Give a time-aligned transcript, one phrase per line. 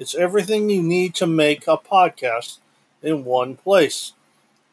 [0.00, 2.56] It's everything you need to make a podcast
[3.02, 4.14] in one place.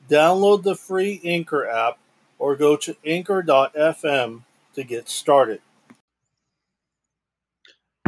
[0.08, 1.98] Download the free Anchor app
[2.40, 4.44] or go to anchor.fm
[4.74, 5.60] to get started.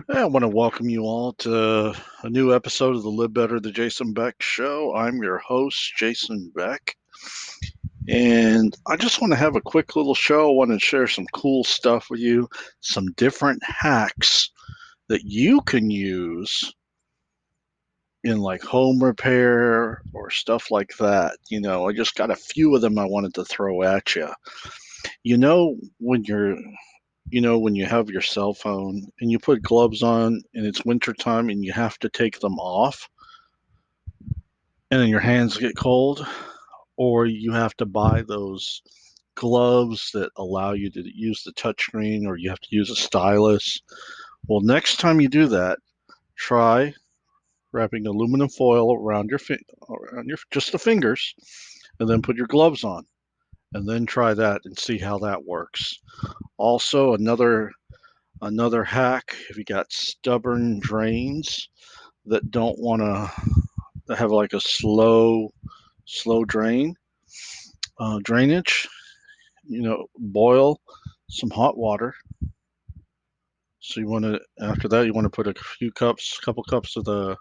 [0.08, 1.94] I want to welcome you all to
[2.24, 4.96] a new episode of the Live Better, the Jason Beck Show.
[4.96, 6.96] I'm your host, Jason Beck.
[8.08, 10.50] And I just want to have a quick little show.
[10.50, 12.48] I want to share some cool stuff with you,
[12.80, 14.52] some different hacks
[15.10, 16.74] that you can use
[18.24, 21.38] in like home repair or stuff like that.
[21.50, 24.30] You know, I just got a few of them I wanted to throw at you.
[25.24, 26.58] You know, when you're,
[27.30, 30.86] you know, when you have your cell phone and you put gloves on and it's
[30.86, 33.08] wintertime and you have to take them off
[34.92, 36.26] and then your hands get cold,
[36.98, 38.82] or you have to buy those
[39.36, 43.80] gloves that allow you to use the touchscreen or you have to use a stylus.
[44.48, 45.78] Well, next time you do that,
[46.36, 46.94] try
[47.72, 49.40] wrapping aluminum foil around your
[49.90, 51.34] around your just the fingers,
[52.00, 53.06] and then put your gloves on,
[53.74, 56.00] and then try that and see how that works.
[56.58, 57.72] Also, another
[58.42, 61.70] another hack if you got stubborn drains
[62.26, 65.52] that don't want to have like a slow
[66.06, 66.96] slow drain
[68.00, 68.88] uh, drainage
[69.68, 70.80] you know boil
[71.30, 72.14] some hot water
[73.80, 76.64] so you want to, after that, you want to put a few cups, a couple
[76.64, 77.36] cups of the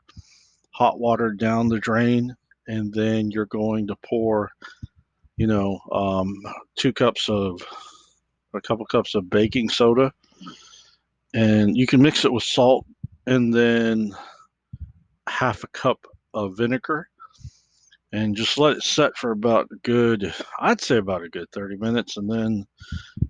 [0.72, 2.34] hot water down the drain,
[2.68, 4.50] and then you're going to pour,
[5.36, 6.34] you know, um,
[6.76, 7.60] two cups of,
[8.54, 10.12] a couple cups of baking soda,
[11.34, 12.86] and you can mix it with salt,
[13.26, 14.10] and then
[15.28, 17.08] half a cup of vinegar,
[18.12, 22.16] and just let it set for about good i'd say about a good 30 minutes
[22.16, 22.66] and then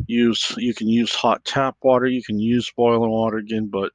[0.06, 3.90] use you can use hot tap water you can use boiling water again but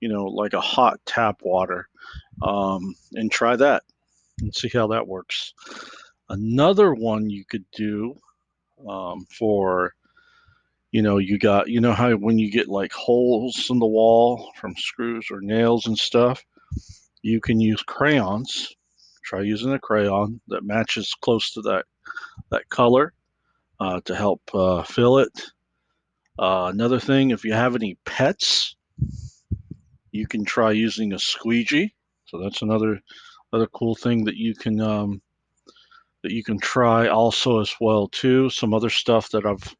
[0.00, 1.88] you know like a hot tap water
[2.42, 3.82] um, and try that
[4.40, 5.54] and see how that works.
[6.28, 8.16] Another one you could do
[8.88, 9.94] um, for
[10.90, 14.52] you know you got you know how when you get like holes in the wall
[14.56, 16.44] from screws or nails and stuff
[17.22, 18.74] you can use crayons
[19.22, 21.84] try using a crayon that matches close to that
[22.50, 23.12] that color
[23.80, 25.52] uh, to help uh, fill it.
[26.38, 28.76] Uh, another thing, if you have any pets,
[30.10, 31.94] you can try using a squeegee.
[32.26, 33.00] So that's another
[33.52, 35.20] other cool thing that you can um,
[36.22, 38.50] that you can try also as well too.
[38.50, 39.74] Some other stuff that I've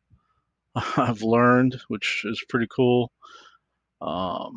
[0.96, 3.12] I've learned, which is pretty cool.
[4.00, 4.56] Um,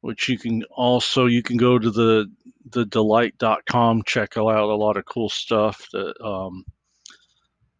[0.00, 2.30] which you can also you can go to the
[2.72, 6.64] the delight.com check out a lot of cool stuff that um,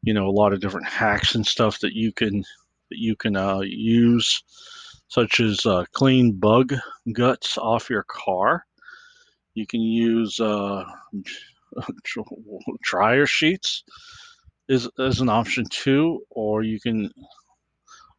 [0.03, 2.41] you know a lot of different hacks and stuff that you can
[2.91, 4.43] that you can uh, use
[5.09, 6.75] such as uh, clean bug
[7.13, 8.65] guts off your car.
[9.55, 10.85] You can use uh,
[12.83, 13.85] dryer sheets
[14.69, 17.11] is as an option too or you can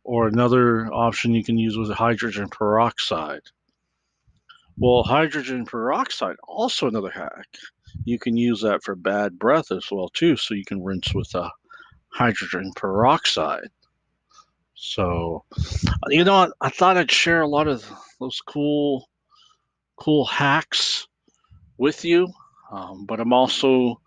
[0.04, 3.44] or another option you can use with hydrogen peroxide
[4.80, 7.48] well, hydrogen peroxide, also another hack.
[8.06, 10.38] You can use that for bad breath as well too.
[10.38, 11.52] So you can rinse with a
[12.08, 13.70] hydrogen peroxide.
[14.76, 15.44] So,
[16.08, 17.86] you know, I, I thought I'd share a lot of
[18.20, 19.10] those cool,
[19.98, 21.08] cool hacks
[21.78, 22.28] with you.
[22.72, 24.00] Um, but I'm also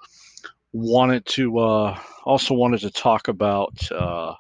[0.73, 4.35] wanted to uh, also wanted to talk about uh,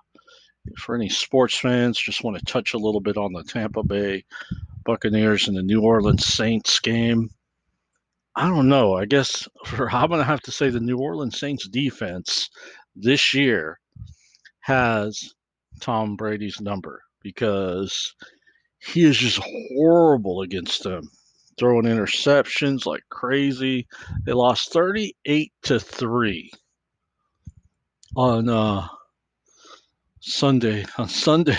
[0.78, 1.98] for any sports fans.
[1.98, 4.24] Just want to touch a little bit on the Tampa Bay
[4.84, 7.30] Buccaneers and the New Orleans Saints game.
[8.34, 8.94] I don't know.
[8.94, 12.50] I guess for I'm gonna have to say the New Orleans Saints defense
[12.96, 13.78] this year
[14.60, 15.34] has
[15.80, 18.14] Tom Brady's number because
[18.78, 19.40] he is just
[19.74, 21.10] horrible against them.
[21.58, 23.86] Throwing interceptions like crazy.
[24.24, 26.50] They lost 38 to 3
[28.16, 28.88] on uh
[30.20, 31.58] Sunday on Sunday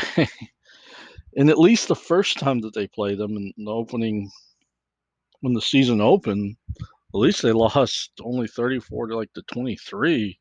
[1.37, 4.29] and at least the first time that they played them in the opening
[5.41, 10.39] when the season opened at least they lost only 34 to like the 23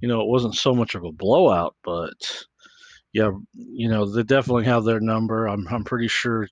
[0.00, 2.44] you know it wasn't so much of a blowout but
[3.12, 6.48] yeah you know they definitely have their number i'm, I'm pretty sure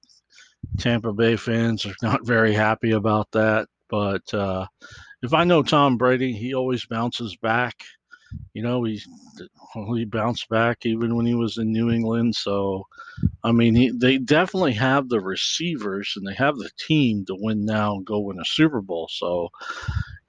[0.79, 3.69] Tampa Bay fans are not very happy about that.
[3.89, 4.67] But uh,
[5.23, 7.75] if I know Tom Brady, he always bounces back.
[8.53, 9.01] You know, he
[9.95, 12.35] he bounced back even when he was in New England.
[12.35, 12.85] So,
[13.45, 17.67] I mean, he, they definitely have the receivers and they have the team to win
[17.67, 19.07] now and go win a Super Bowl.
[19.13, 19.51] So,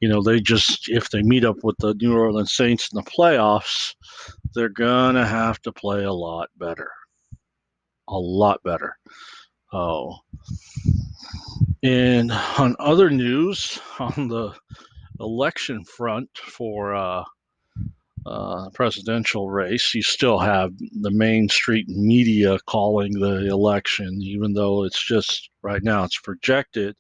[0.01, 3.09] you know, they just if they meet up with the New Orleans Saints in the
[3.09, 3.95] playoffs,
[4.53, 6.91] they're gonna have to play a lot better,
[8.09, 8.97] a lot better.
[9.71, 10.17] Oh,
[11.83, 14.53] and on other news, on the
[15.21, 17.23] election front for uh,
[18.25, 24.83] uh, presidential race, you still have the Main Street media calling the election, even though
[24.83, 26.95] it's just right now it's projected.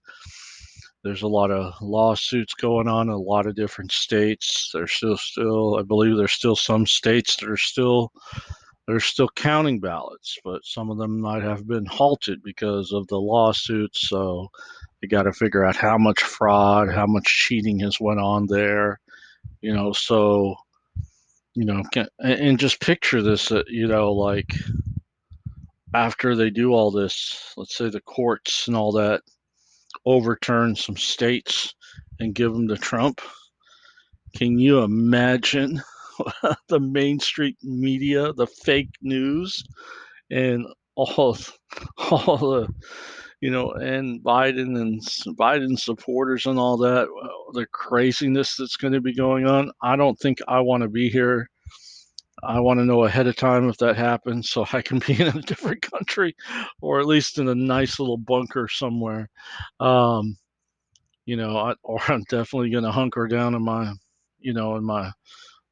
[1.03, 4.71] There's a lot of lawsuits going on in a lot of different states.
[4.73, 8.11] There's still, still, I believe, there's still some states that are still
[8.87, 13.17] they're still counting ballots, but some of them might have been halted because of the
[13.17, 14.09] lawsuits.
[14.09, 14.49] So
[15.01, 18.99] you got to figure out how much fraud, how much cheating has went on there.
[19.61, 20.55] You know, so
[21.55, 23.51] you know, can, and just picture this.
[23.51, 24.53] Uh, you know, like
[25.93, 29.21] after they do all this, let's say the courts and all that
[30.05, 31.73] overturn some states
[32.19, 33.21] and give them to Trump.
[34.35, 35.81] Can you imagine
[36.67, 39.63] the Main Street media, the fake news,
[40.29, 40.65] and
[40.95, 41.37] all
[42.11, 42.67] all the
[43.45, 44.99] you know, and Biden and
[45.37, 47.07] Biden supporters and all that,
[47.53, 49.71] the craziness that's going to be going on.
[49.83, 51.47] I don't think I want to be here.
[52.41, 55.27] I want to know ahead of time if that happens so I can be in
[55.27, 56.35] a different country
[56.81, 59.29] or at least in a nice little bunker somewhere.
[59.79, 60.35] Um,
[61.27, 63.93] you know, I, or I'm definitely going to hunker down in my,
[64.39, 65.11] you know, in my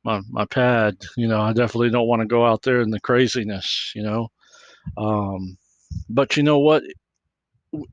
[0.03, 0.95] my my pad.
[1.17, 3.93] You know, I definitely don't want to go out there in the craziness.
[3.95, 4.27] You know,
[4.95, 5.57] um,
[6.07, 6.83] but you know what?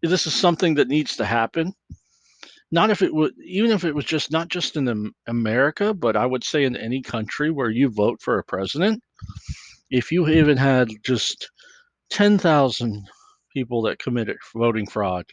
[0.03, 1.73] This is something that needs to happen.
[2.73, 6.27] Not if it would, even if it was just not just in America, but I
[6.27, 9.03] would say in any country where you vote for a president.
[9.91, 11.51] If you even had just
[12.11, 13.09] ten thousand
[13.53, 15.25] people that committed voting fraud,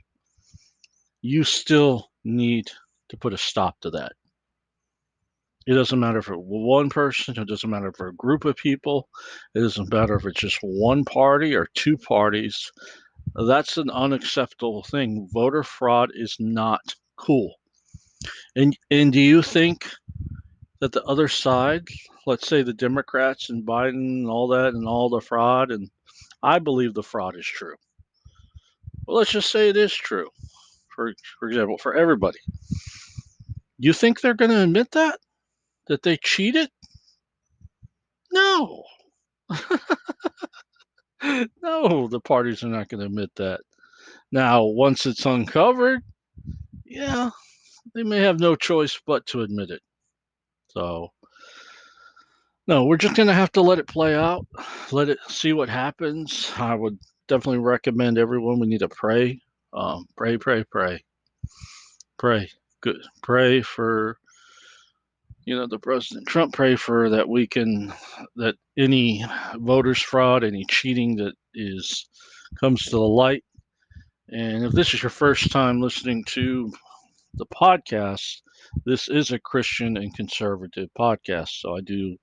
[1.21, 2.71] you still need
[3.09, 4.13] to put a stop to that.
[5.67, 8.55] It doesn't matter if it's one person, it doesn't matter if it's a group of
[8.55, 9.09] people,
[9.53, 12.71] it doesn't matter if it's just one party or two parties.
[13.35, 15.27] That's an unacceptable thing.
[15.31, 17.56] Voter fraud is not cool.
[18.56, 19.89] And and do you think
[20.79, 21.88] that the other side,
[22.25, 25.89] let's say the Democrats and Biden and all that and all the fraud and
[26.44, 27.75] I believe the fraud is true.
[29.06, 30.30] Well, let's just say it is true.
[30.95, 32.39] For for example, for everybody.
[33.80, 35.19] You think they're going to admit that?
[35.88, 36.69] that they cheated?
[38.31, 38.83] No.
[41.62, 43.62] no, the parties are not going to admit that.
[44.31, 46.02] Now, once it's uncovered,
[46.86, 47.30] yeah,
[47.94, 49.81] they may have no choice but to admit it.
[50.69, 51.12] So,
[52.68, 54.46] no, we're just going to have to let it play out,
[54.92, 56.52] let it see what happens.
[56.58, 59.42] I would definitely recommend everyone we need to pray.
[59.74, 61.04] Um, pray, pray, pray.
[62.18, 62.50] Pray.
[62.81, 63.02] Good.
[63.22, 64.18] Pray for
[65.47, 67.94] you know, the President Trump pray for that we can
[68.35, 72.05] that any voters fraud, any cheating that is
[72.59, 73.45] comes to the light.
[74.27, 76.69] And if this is your first time listening to
[77.35, 78.42] the podcast,
[78.83, 81.61] this is a Christian and conservative podcast.
[81.61, 82.18] So I do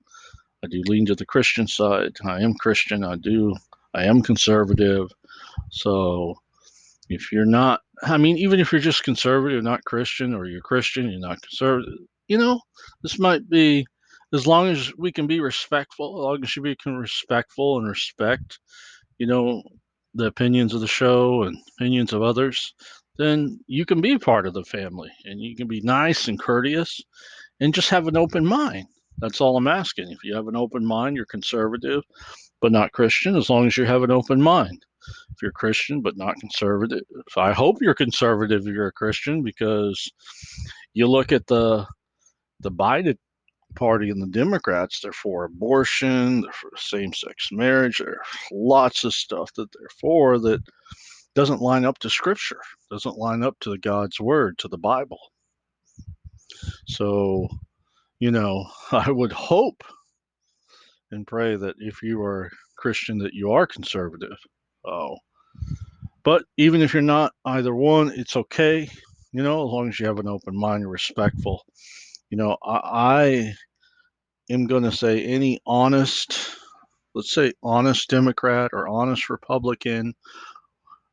[0.62, 2.12] I do lean to the Christian side.
[2.26, 3.04] I am Christian.
[3.04, 3.56] I do
[3.94, 5.10] I am conservative.
[5.70, 6.34] So
[7.08, 11.08] if you're not I mean, even if you're just conservative, not Christian, or you're Christian,
[11.08, 12.60] you're not conservative, you know,
[13.02, 13.86] this might be
[14.32, 17.88] as long as we can be respectful, as long as we can be respectful and
[17.88, 18.58] respect,
[19.18, 19.62] you know,
[20.14, 22.74] the opinions of the show and opinions of others,
[23.16, 27.00] then you can be part of the family and you can be nice and courteous
[27.60, 28.86] and just have an open mind.
[29.18, 30.10] That's all I'm asking.
[30.10, 32.02] If you have an open mind, you're conservative,
[32.60, 34.84] but not Christian, as long as you have an open mind.
[35.30, 37.02] If you're Christian but not conservative,
[37.36, 40.10] I hope you're conservative if you're a Christian because
[40.94, 41.86] you look at the
[42.64, 43.16] the Biden
[43.76, 48.18] party and the Democrats, they're for abortion, they're for same sex marriage, there's
[48.50, 50.60] lots of stuff that they're for that
[51.34, 55.18] doesn't line up to scripture, doesn't line up to God's word, to the Bible.
[56.86, 57.48] So,
[58.20, 59.82] you know, I would hope
[61.10, 64.36] and pray that if you are Christian, that you are conservative.
[64.84, 65.16] Oh,
[66.24, 68.88] but even if you're not either one, it's okay.
[69.32, 71.64] You know, as long as you have an open mind, you're respectful
[72.34, 73.54] you know, I, I
[74.50, 76.36] am going to say any honest,
[77.14, 80.14] let's say honest Democrat or honest Republican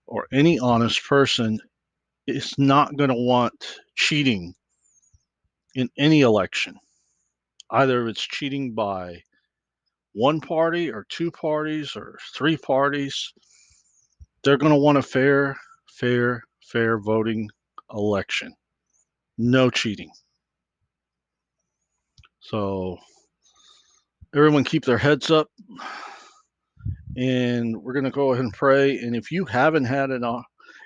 [0.07, 1.59] or any honest person
[2.25, 3.53] is not going to want
[3.93, 4.55] cheating
[5.75, 6.75] in any election.
[7.69, 9.21] Either it's cheating by
[10.13, 13.31] one party or two parties or three parties,
[14.43, 15.55] they're going to want a fair,
[15.99, 17.47] fair, fair voting
[17.93, 18.51] election.
[19.37, 20.09] No cheating.
[22.41, 22.97] So
[24.35, 25.47] everyone keep their heads up
[27.15, 30.23] and we're going to go ahead and pray and if you haven't had it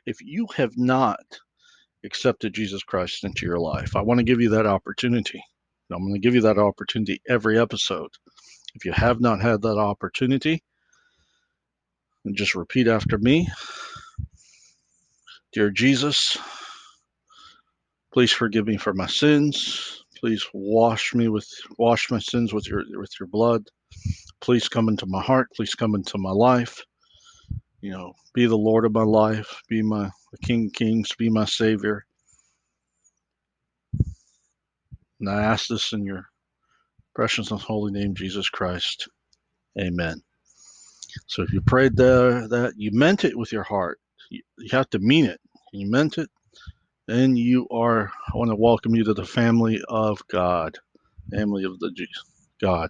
[0.06, 1.20] if you have not
[2.04, 5.44] accepted Jesus Christ into your life, I want to give you that opportunity.
[5.92, 8.10] I'm going to give you that opportunity every episode.
[8.76, 10.64] If you have not had that opportunity,
[12.26, 13.48] and just repeat after me
[15.56, 16.38] Dear Jesus,
[18.12, 20.04] please forgive me for my sins.
[20.26, 23.64] Please wash me with wash my sins with your with your blood.
[24.42, 25.50] Please come into my heart.
[25.56, 26.84] Please come into my life.
[27.82, 29.62] You know, be the Lord of my life.
[29.70, 32.08] Be my the King of Kings, be my Savior.
[35.20, 36.26] And I ask this in your
[37.14, 39.08] precious and holy name, Jesus Christ.
[39.80, 40.24] Amen.
[41.28, 44.00] So if you prayed there, that you meant it with your heart,
[44.32, 45.40] you, you have to mean it.
[45.72, 46.32] You meant it,
[47.08, 48.12] then you are.
[48.34, 50.78] I want to welcome you to the family of God,
[51.32, 51.92] family of the
[52.62, 52.90] God,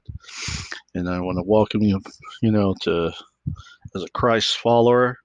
[0.94, 2.02] and I want to welcome you,
[2.42, 3.12] you know, to
[3.96, 5.18] as a Christ follower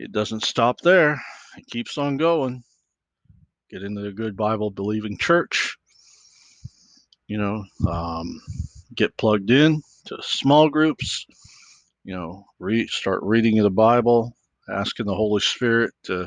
[0.00, 1.22] it doesn't stop there.
[1.58, 2.64] It keeps on going.
[3.68, 5.76] Get into a good Bible believing church.
[7.28, 8.40] You know, um,
[8.94, 11.26] get plugged in to small groups.
[12.04, 12.46] You know,
[12.88, 14.34] start reading the Bible,
[14.70, 16.26] asking the Holy Spirit to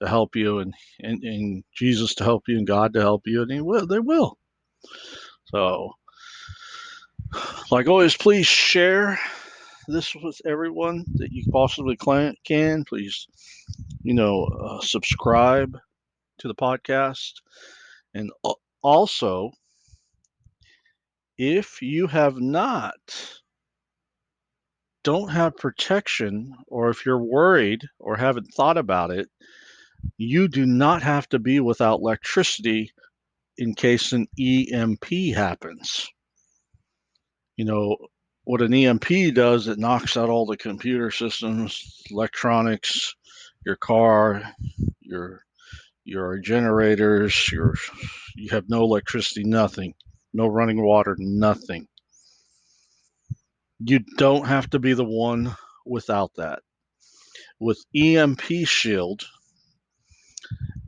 [0.00, 3.42] to help you, and, and and Jesus to help you, and God to help you,
[3.42, 3.86] and He will.
[3.86, 4.38] They will.
[5.46, 5.92] So,
[7.70, 9.18] like always, please share
[9.88, 11.96] this with everyone that you possibly
[12.44, 12.84] can.
[12.84, 13.26] Please,
[14.02, 15.76] you know, uh, subscribe
[16.38, 17.32] to the podcast.
[18.14, 18.30] And
[18.82, 19.50] also,
[21.36, 22.96] if you have not,
[25.04, 29.28] don't have protection, or if you're worried or haven't thought about it,
[30.16, 32.92] you do not have to be without electricity
[33.56, 36.08] in case an EMP happens.
[37.56, 37.96] You know,
[38.44, 43.14] what an EMP does, it knocks out all the computer systems, electronics,
[43.66, 44.42] your car,
[45.00, 45.42] your
[46.04, 47.74] your generators, your
[48.36, 49.94] you have no electricity, nothing,
[50.32, 51.86] no running water, nothing.
[53.80, 56.60] You don't have to be the one without that.
[57.60, 59.24] With EMP Shield,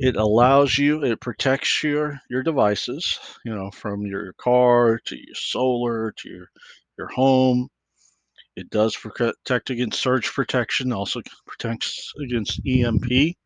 [0.01, 5.35] it allows you, it protects your your devices, you know, from your car to your
[5.35, 6.51] solar to your
[6.97, 7.69] your home.
[8.57, 13.11] It does protect against surge protection, also protects against EMP.
[13.11, 13.37] You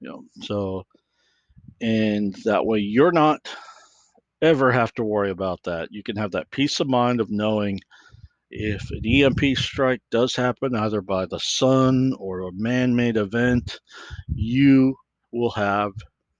[0.00, 0.84] know, so
[1.80, 3.40] and that way you're not
[4.42, 5.88] ever have to worry about that.
[5.90, 7.80] You can have that peace of mind of knowing
[8.50, 13.80] if an EMP strike does happen, either by the sun or a man made event,
[14.28, 14.96] you
[15.32, 15.92] will have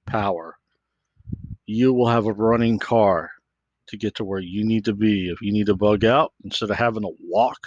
[0.07, 0.57] power.
[1.67, 3.31] You will have a running car
[3.89, 5.29] to get to where you need to be.
[5.29, 7.59] If you need to bug out, instead of having to walk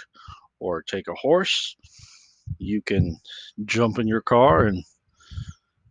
[0.58, 1.76] or take a horse,
[2.58, 3.18] you can
[3.64, 4.84] jump in your car and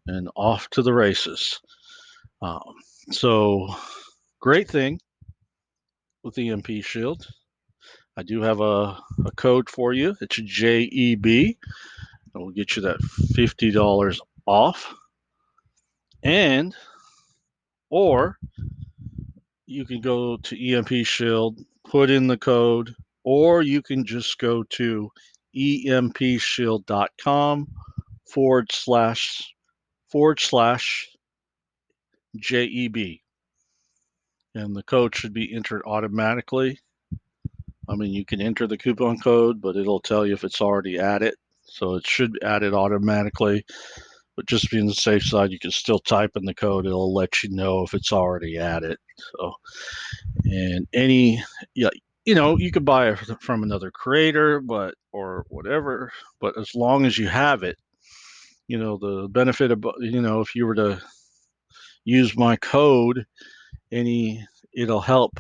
[0.08, 1.60] and off to the races.
[2.42, 2.74] Um,
[3.12, 3.68] so,
[4.40, 5.00] great thing
[6.24, 7.28] with the EMP Shield.
[8.18, 10.16] I do have a, a code for you.
[10.20, 11.26] It's JEB.
[11.26, 11.58] It
[12.34, 14.94] will get you that $50 off.
[16.24, 16.76] And,
[17.90, 18.38] or
[19.66, 24.64] you can go to EMP Shield, put in the code, or you can just go
[24.64, 25.10] to
[25.56, 27.68] empshield.com
[28.28, 29.54] forward slash
[30.10, 31.08] forward slash
[32.38, 33.22] JEB.
[34.56, 36.80] And the code should be entered automatically.
[37.90, 41.00] I mean, you can enter the coupon code, but it'll tell you if it's already
[41.00, 41.34] added.
[41.64, 43.66] So it should add it automatically.
[44.36, 46.86] But just being the safe side, you can still type in the code.
[46.86, 48.98] It'll let you know if it's already added.
[49.18, 49.54] So,
[50.46, 51.44] and any,
[51.76, 51.90] yeah,
[52.26, 56.12] you know, you could buy it from another creator, but or whatever.
[56.40, 57.78] But as long as you have it,
[58.68, 61.02] you know, the benefit of, you know, if you were to
[62.06, 63.26] use my code,
[63.92, 65.40] any, it'll help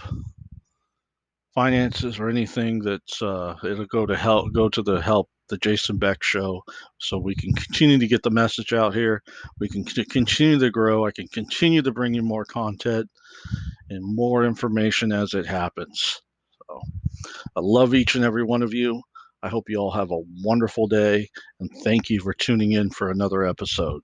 [1.59, 5.97] finances or anything that's uh, it'll go to help go to the help the Jason
[5.97, 6.63] Beck show
[6.99, 9.21] so we can continue to get the message out here.
[9.59, 11.05] We can continue to grow.
[11.05, 13.09] I can continue to bring you more content
[13.89, 16.21] and more information as it happens.
[16.65, 16.79] So
[17.57, 19.01] I love each and every one of you.
[19.43, 21.27] I hope you all have a wonderful day
[21.59, 24.03] and thank you for tuning in for another episode.